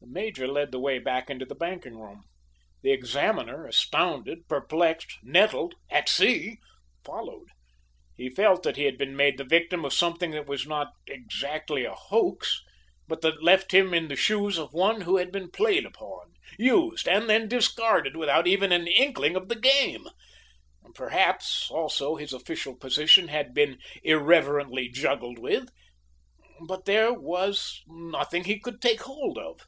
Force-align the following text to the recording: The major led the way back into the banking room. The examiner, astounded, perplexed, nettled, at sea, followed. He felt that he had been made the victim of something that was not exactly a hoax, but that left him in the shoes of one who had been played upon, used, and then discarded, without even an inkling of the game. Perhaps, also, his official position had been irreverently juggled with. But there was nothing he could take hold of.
The 0.00 0.06
major 0.14 0.46
led 0.46 0.70
the 0.70 0.78
way 0.78 1.00
back 1.00 1.28
into 1.28 1.44
the 1.44 1.56
banking 1.56 1.98
room. 1.98 2.22
The 2.82 2.92
examiner, 2.92 3.66
astounded, 3.66 4.46
perplexed, 4.46 5.18
nettled, 5.24 5.74
at 5.90 6.08
sea, 6.08 6.58
followed. 7.04 7.48
He 8.16 8.30
felt 8.30 8.62
that 8.62 8.76
he 8.76 8.84
had 8.84 8.96
been 8.96 9.16
made 9.16 9.36
the 9.38 9.44
victim 9.44 9.84
of 9.84 9.92
something 9.92 10.30
that 10.30 10.46
was 10.46 10.68
not 10.68 10.92
exactly 11.08 11.84
a 11.84 11.94
hoax, 11.94 12.62
but 13.08 13.22
that 13.22 13.42
left 13.42 13.74
him 13.74 13.92
in 13.92 14.06
the 14.06 14.14
shoes 14.16 14.56
of 14.56 14.72
one 14.72 15.00
who 15.00 15.16
had 15.16 15.32
been 15.32 15.50
played 15.50 15.84
upon, 15.84 16.32
used, 16.56 17.08
and 17.08 17.28
then 17.28 17.48
discarded, 17.48 18.14
without 18.16 18.46
even 18.46 18.70
an 18.70 18.86
inkling 18.86 19.34
of 19.34 19.48
the 19.48 19.58
game. 19.58 20.06
Perhaps, 20.94 21.72
also, 21.72 22.14
his 22.14 22.32
official 22.32 22.76
position 22.76 23.26
had 23.28 23.52
been 23.52 23.78
irreverently 24.04 24.88
juggled 24.88 25.40
with. 25.40 25.68
But 26.64 26.84
there 26.84 27.12
was 27.12 27.82
nothing 27.88 28.44
he 28.44 28.60
could 28.60 28.80
take 28.80 29.00
hold 29.00 29.36
of. 29.36 29.62